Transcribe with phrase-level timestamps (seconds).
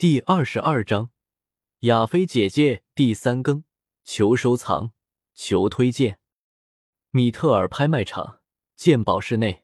[0.00, 1.10] 第二十二章，
[1.80, 3.64] 亚菲姐姐第三更，
[4.02, 4.92] 求收藏，
[5.34, 6.18] 求推荐。
[7.10, 8.40] 米特尔拍卖场
[8.74, 9.62] 鉴宝室内，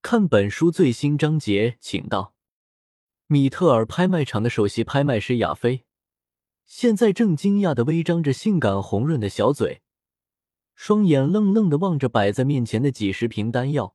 [0.00, 2.32] 看本书最新章节，请到
[3.26, 5.84] 米特尔拍卖场的首席拍卖师亚菲，
[6.64, 9.82] 现在正惊讶的微张着性感红润的小嘴，
[10.74, 13.94] 双眼愣愣的望着摆在面前的几十瓶丹药，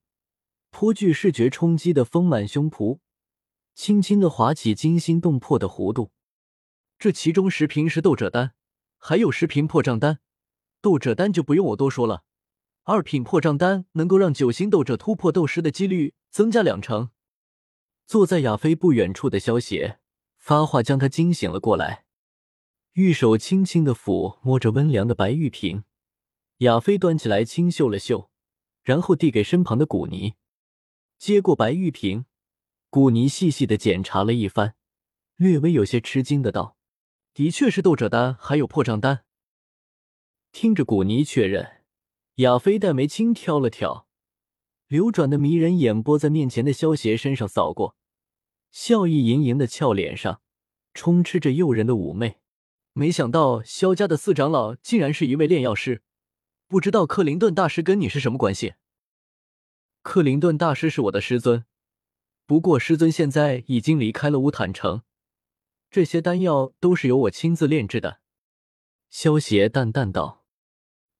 [0.69, 2.99] 颇具视觉冲击的丰满胸脯。
[3.73, 6.11] 轻轻的划起惊心动魄的弧度，
[6.99, 8.53] 这其中十瓶是斗者丹，
[8.97, 10.19] 还有十瓶破障丹。
[10.81, 12.23] 斗者丹就不用我多说了，
[12.83, 17.11] 二品破障丹能够让九星斗者突破斗师的几率增加两成。
[18.05, 19.99] 坐在亚飞不远处的萧邪
[20.37, 22.05] 发话将他惊醒了过来，
[22.93, 25.83] 玉手轻轻的抚摸着温凉的白玉瓶，
[26.57, 28.29] 亚飞端起来轻嗅了嗅，
[28.83, 30.33] 然后递给身旁的古尼，
[31.17, 32.25] 接过白玉瓶。
[32.91, 34.75] 古尼细细的检查了一番，
[35.37, 36.75] 略微有些吃惊的道
[37.33, 39.23] ：“的确是斗者丹，还有破障丹。”
[40.51, 41.83] 听着古尼确认，
[42.35, 44.09] 亚飞黛眉轻挑了挑，
[44.89, 47.95] 流转的迷人眼波在面前的萧邪身上扫过，
[48.71, 50.41] 笑意盈盈的俏脸上
[50.93, 52.41] 充斥着诱人的妩媚。
[52.91, 56.03] 没想到萧家的四长老竟然是一位炼药师，
[56.67, 58.73] 不知道克林顿大师跟你是什么关系？
[60.01, 61.63] 克林顿大师是我的师尊。
[62.51, 65.03] 不过，师尊现在已经离开了乌坦城，
[65.89, 68.19] 这些丹药都是由我亲自炼制的。”
[69.09, 70.43] 萧邪淡淡道。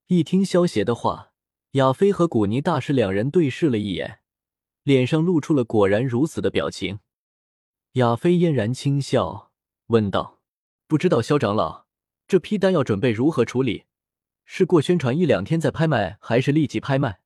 [0.07, 1.31] 一听萧邪的话，
[1.71, 4.19] 亚飞和古尼大师两人对视了一眼，
[4.83, 6.99] 脸上露出了果然如此的表情。
[7.93, 9.53] 亚飞嫣然轻笑，
[9.85, 10.41] 问道
[10.85, 11.85] ：“不知道萧长老，
[12.27, 13.85] 这批丹药准备如何处理？
[14.43, 17.21] 是过宣传一两天再拍卖，还是立即拍卖？”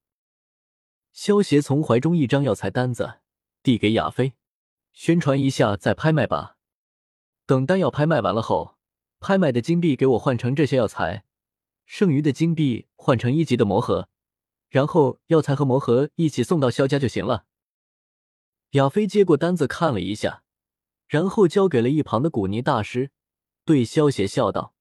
[1.11, 3.21] 萧邪从怀中一张药材单子。
[3.65, 4.33] 递给亚飞，
[4.93, 6.59] 宣传一下再拍卖吧。
[7.47, 8.77] 等丹药拍卖完了后，
[9.19, 11.25] 拍卖的金币给我换成这些药材，
[11.83, 14.07] 剩余的金币换成一级的魔盒，
[14.69, 17.45] 然后药材和魔盒一起送到萧家就行了。
[18.73, 20.43] 亚飞接过单子看了一下，
[21.07, 23.09] 然后交给了一旁的古尼大师，
[23.65, 24.75] 对萧邪笑道：“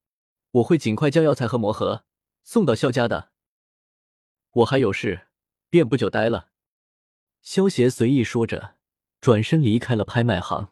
[0.61, 2.05] 我会尽快将药材和魔盒
[2.43, 3.31] 送到萧家的。
[4.51, 5.29] 我还有事，
[5.71, 6.51] 便不久待了。”
[7.41, 8.74] 萧邪随意说着，
[9.25, 10.71] 转身离开了拍卖行。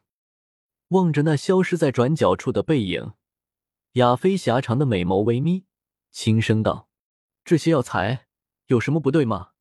[0.89, 3.15] 望着那消失在转角处的背影，
[3.93, 5.65] 亚飞狭长的美眸微眯，
[6.11, 6.91] 轻声道
[7.47, 8.27] ：“这些药材
[8.67, 9.53] 有什么不对吗？”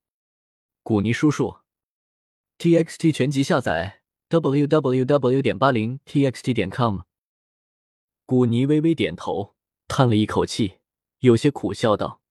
[0.84, 1.60] 古尼叔叔
[2.58, 5.42] ，T X T 全集下载：w w w.
[5.42, 7.04] 点八零 t x t 点 com。
[8.26, 9.56] 古尼微微点头，
[9.88, 10.80] 叹了一口气，
[11.20, 12.22] 有些苦笑道：“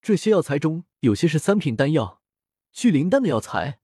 [0.00, 2.22] 这些药材中有些是三品丹药，
[2.72, 3.80] 聚灵丹的药材。”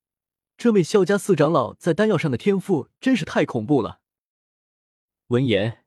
[0.63, 3.99] 这位萧家四长老在丹药上的天赋真是太恐怖了。
[5.29, 5.83] 闻言，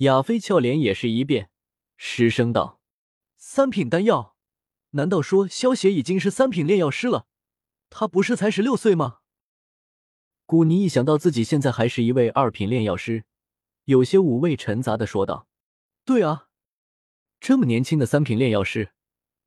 [0.00, 1.48] 亚飞俏脸也是一变，
[1.96, 2.78] 失声道
[3.38, 4.36] ：“三品丹药？
[4.90, 7.26] 难道说萧邪已经是三品炼药师了？
[7.88, 9.20] 他不是才十六岁吗？”
[10.44, 13.24] 古尼一想到自己现在还是一位二品炼药师，
[13.84, 15.48] 有些五味陈杂的说道
[16.04, 16.48] ：“对啊，
[17.40, 18.92] 这么年轻的三品炼药师，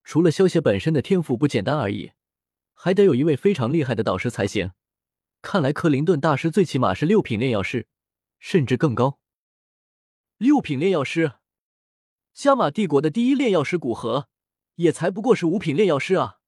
[0.04, 2.14] 除了萧邪本身的天赋不简单而已。”
[2.84, 4.72] 还得有一位非常厉害的导师才行。
[5.44, 7.86] 看来克林顿大师最起码是六品炼药师，
[8.40, 9.20] 甚至更高。
[10.40, 11.34] 六品炼药师，
[12.34, 14.30] 加玛帝国的第一炼药师古河，
[14.78, 16.40] 也才不过是五品炼药师啊！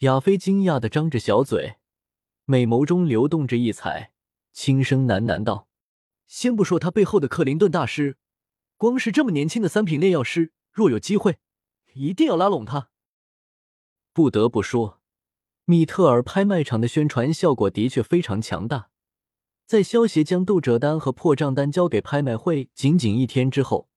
[0.00, 1.76] 亚飞惊讶的张着小嘴，
[2.44, 4.12] 美眸中流动着异彩，
[4.52, 5.70] 轻声喃喃道
[6.28, 8.18] ：“先不说他背后的克林顿大师，
[8.76, 11.38] 光是这么年轻的三品炼药师，若有机会，
[11.94, 12.90] 一定要拉拢他。”
[14.12, 14.97] 不得不说。
[15.70, 18.88] 米特尔拍卖场的宣传效果的确非常强大，
[19.66, 23.90] 在萧协将斗者丹和破账单交给拍卖会仅仅一天之后，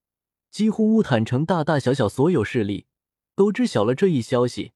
[0.50, 2.84] 几乎乌坦城大大小小所有势力
[3.34, 4.72] 都知晓了这一消息，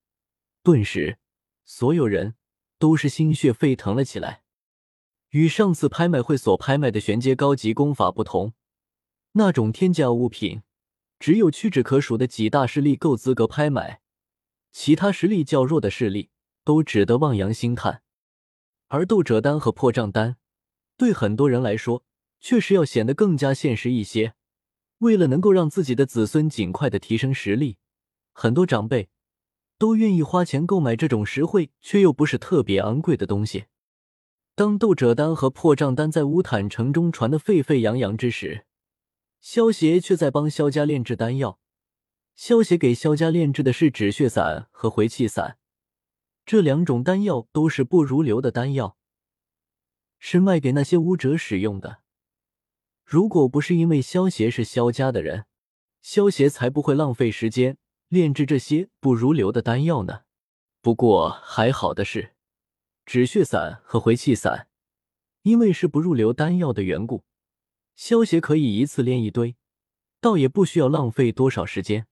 [0.63, 1.19] 顿时，
[1.67, 2.37] 所有人
[2.79, 4.45] 都是心血沸腾了起来。
[5.33, 8.55] 与上次拍卖会所拍卖的玄阶高级功法不同，
[9.33, 10.63] 那种天价物品，
[11.19, 14.01] 只有屈指可数的几大势力够资格拍买，
[14.73, 16.31] 其他实力较弱的势力。
[16.67, 18.03] 都只得望洋兴叹，
[18.89, 20.37] 而斗者丹和破障丹
[20.97, 22.03] 对很多人来说，
[22.41, 24.35] 确实要显得更加现实一些。
[24.99, 27.79] 为了能够让自己的子孙尽快的提升实力，
[28.33, 29.11] 很多长辈
[29.79, 33.67] 都愿意花钱购买这种实惠却又不是特别昂贵的东西。
[34.57, 38.67] 当斗者丹和破障丹在乌坦城中传得沸沸扬扬之时，
[39.41, 41.61] 萧协却在帮萧家炼制丹药。
[42.35, 45.59] 萧协给萧家炼制的是止血散和回气散。
[46.47, 48.97] 这两种丹药都是不如流的丹药，
[50.21, 52.03] 是卖给那些巫者使用的。
[53.05, 55.47] 如果不是因为萧协是萧家的人，
[56.01, 60.23] 萧协才不会浪费时间炼制这些不如流的丹药呢。
[60.81, 62.37] 不过还好的是，
[63.05, 64.69] 止血散和回气散，
[65.43, 67.25] 因为是不入流丹药的缘故，
[67.97, 69.57] 萧协可以一次炼一堆，
[70.21, 72.07] 倒也不需要浪费多少时间。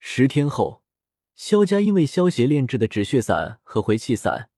[0.00, 0.81] 十天后，
[1.34, 4.50] 萧家因为萧协炼制的止血散和回气散，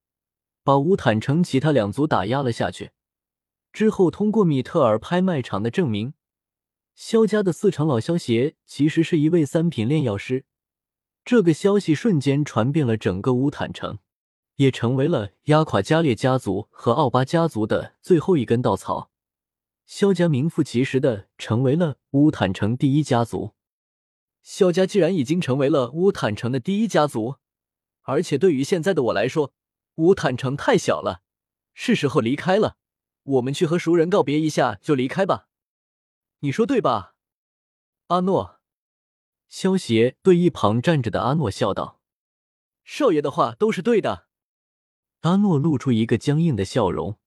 [0.63, 2.91] 把乌坦城其他两族打压了下去。
[3.73, 6.13] 之后，通过米特尔拍卖场的证明，
[6.93, 10.45] 萧家的四长老萧协其实是一位三品炼药师。
[11.23, 13.97] 这个消息瞬间传遍了整个乌坦城，
[14.57, 19.09] 也成为了压垮加列家族和奥巴家族的最后一根稻草。
[19.87, 23.54] 萧家名副其实的成为了乌坦城第一家族。
[24.45, 27.37] 萧家既然已经成为了乌坦城的第一家族，
[28.03, 29.51] 而且对于现在的我来说，
[29.95, 31.23] 乌坦城太小了，
[31.73, 32.77] 是时候离开了。
[33.23, 35.47] 我们去和熟人告别一下就离开吧，
[36.41, 37.15] 你说对吧，
[38.09, 38.59] 阿诺？
[39.49, 41.99] 萧协对一旁站着的阿诺笑道
[42.85, 44.27] ：“少爷的话都是对的。”
[45.21, 47.17] 阿诺露出一个僵硬的笑容，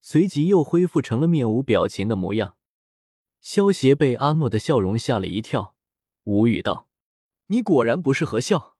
[0.00, 2.56] 随即又恢复成了面无表情的模样。
[3.40, 5.76] 萧协被阿诺的笑容吓了一跳，
[6.28, 6.86] 无语道
[7.48, 8.76] ：“你果然不是和笑。”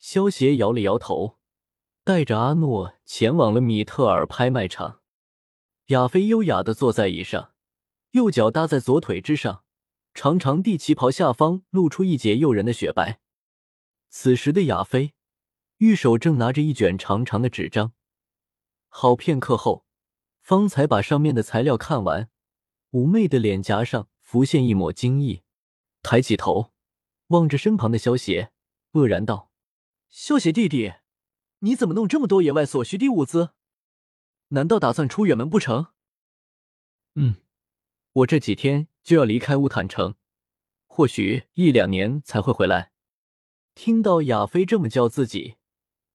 [0.00, 1.36] 萧协摇了摇头，
[2.02, 5.02] 带着阿诺前往了米特尔拍卖场。
[5.88, 7.52] 亚飞优雅的坐在椅上，
[8.12, 9.64] 右脚搭在左腿之上，
[10.14, 13.20] 长长地旗袍下方露出一截诱人的雪白。
[14.08, 15.12] 此时的亚飞，
[15.76, 17.92] 玉手正拿着一卷长长的纸张，
[18.88, 19.84] 好片刻后，
[20.40, 22.30] 方才把上面的材料看完。
[22.92, 25.42] 妩媚的脸颊上浮现一抹惊异，
[26.06, 26.70] 抬起头
[27.30, 28.52] 望着身旁的萧邪，
[28.92, 29.50] 愕然道
[30.08, 30.94] ：“萧邪弟弟，
[31.58, 33.50] 你怎么弄这么多野外所需的物资？”
[34.50, 35.88] 难道打算出远门不成？
[37.16, 37.38] 嗯，
[38.12, 40.14] 我这几天就要离开乌坦城，
[40.86, 42.92] 或许一两年才会回来。
[43.74, 45.56] 听到亚飞这么叫自己，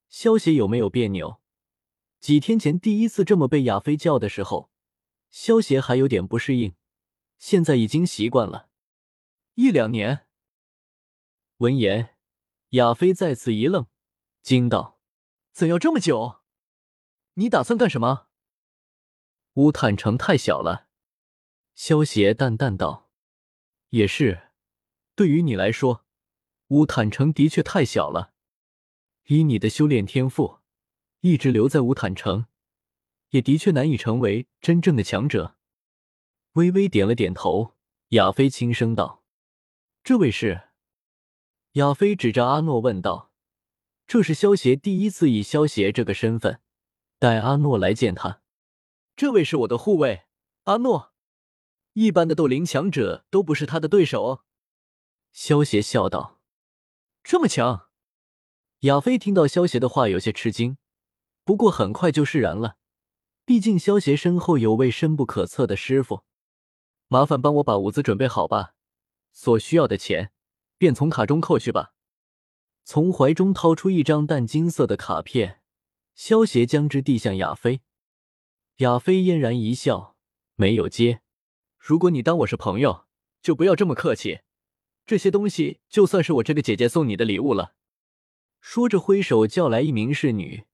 [0.08, 1.42] 萧协有没有别扭？
[2.22, 4.72] 几天前第一次这么被亚飞叫的时候，
[5.30, 6.76] 萧协还有点不适应，
[7.38, 8.70] 现在已经习惯了。
[9.56, 10.28] 一两年。
[11.58, 12.16] 闻言，
[12.70, 13.88] 亚飞再次一愣，
[14.42, 15.00] 惊道
[15.52, 16.42] ：“怎要这么久？”
[17.36, 18.28] 你打算干什么？
[19.56, 20.88] 乌坦城太小了，
[21.76, 23.10] 萧邪淡淡道
[23.90, 24.52] ：“也是，
[25.16, 26.06] 对于你来说，
[26.70, 28.34] 乌坦城的确太小了。
[29.28, 30.60] 以你的修炼天赋，
[31.20, 32.46] 一直留在乌坦城，
[33.32, 35.58] 也的确难以成为真正的强者。”
[36.54, 37.76] 微微点了点头，
[38.10, 39.21] 亚飞轻声道
[40.04, 40.70] ：“这位是？”
[41.74, 43.32] 亚飞指着阿诺问道
[44.08, 46.60] ：“这是萧邪第一次以萧邪这个身份。”
[47.18, 48.42] 带阿诺来见他，
[49.16, 50.24] 这位是我的护卫
[50.64, 51.14] 阿诺，
[51.94, 54.44] 一般的斗灵强者都不是他的对手。
[55.32, 56.42] 萧邪笑道
[57.24, 57.90] ：“这么强？”
[58.82, 60.78] 亚飞听到萧邪的话有些吃惊，
[61.46, 62.78] 不过很快就释然了。
[63.46, 66.24] 毕竟萧邪身后有位深不可测的师傅。
[67.08, 68.74] 麻烦帮我把物资准备好吧，
[69.32, 70.32] 所需要的钱
[70.78, 71.94] 便从卡中扣去吧。
[72.84, 75.60] 从怀中掏出一张淡金色的卡片。
[76.14, 77.82] 萧协将之递向亚飞，
[78.78, 80.16] 亚飞嫣然一笑，
[80.56, 81.22] 没有接。
[81.80, 83.08] 如果你当我是朋友，
[83.42, 84.42] 就不要这么客气。
[85.06, 87.76] 这些东西就算是我这个姐姐送你的礼物了。
[88.60, 90.66] 说着，挥手叫来一名侍女，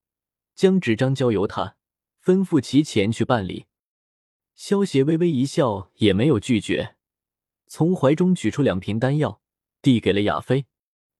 [0.54, 1.78] 将纸张交由他，
[2.22, 3.68] 吩咐其前去办理。
[4.54, 6.97] 萧协微微一笑，也没有拒绝，
[7.68, 9.42] 从怀中取出两瓶丹药，
[9.82, 10.66] 递给了亚飞。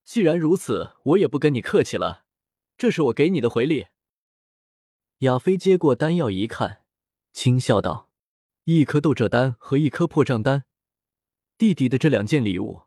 [0.04, 2.24] 既然如此，我也不跟你客气了，
[2.78, 3.88] 这是我给你的回礼。
[5.20, 6.84] 亚飞接过丹药一看，
[7.34, 8.10] 轻笑道
[8.66, 10.64] ：“一颗斗者丹和一颗破障丹，
[11.58, 12.84] 弟弟的这两件礼物，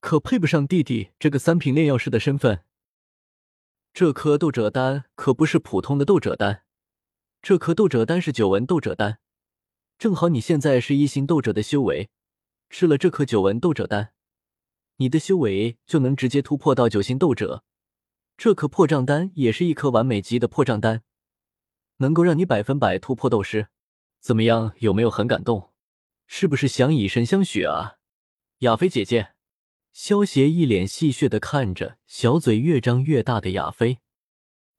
[0.00, 2.64] 可配不上弟弟这个三品炼药师的身份。
[3.94, 6.64] 这颗斗者丹可不是普通的斗者丹，
[7.40, 9.20] 这颗斗者丹是九纹斗者丹，
[9.98, 12.10] 正好你现在是一星斗者的修为，
[12.72, 14.14] 吃了这颗九纹斗者丹，
[14.96, 17.64] 你的修为就能直接突破到九星斗者。
[18.38, 21.02] 这颗破障丹也是一颗完美级的破障丹。”
[21.98, 23.68] 能够让你百分百突破斗师，
[24.20, 24.72] 怎么样？
[24.78, 25.70] 有没有很感动？
[26.26, 27.98] 是不是想以身相许啊？
[28.60, 29.34] 亚飞姐姐，
[29.92, 33.98] 萧邪一脸戏谑的看着小嘴越张越大的亚飞。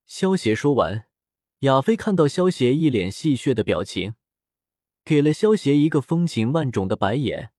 [0.08, 1.06] 萧邪说完，
[1.60, 4.16] 亚飞看到萧邪一脸戏谑的表情，
[5.06, 7.53] 给了萧邪一个风情万种的白眼，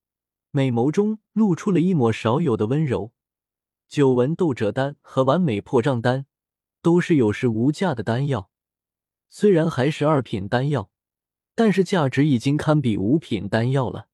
[0.57, 3.11] 美眸中露出了一抹少有的温柔。
[3.89, 6.27] 久闻斗者丹和完美破障丹
[6.81, 8.51] 都是有时无价的丹药。
[9.29, 10.91] 虽然还是二品丹药，
[11.57, 14.07] 但是价值已经堪比五品丹药了。